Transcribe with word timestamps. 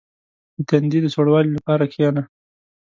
•د 0.57 0.59
تندي 0.69 0.99
د 1.03 1.07
سوړوالي 1.15 1.51
لپاره 1.57 1.83
کښېنه. 1.91 2.21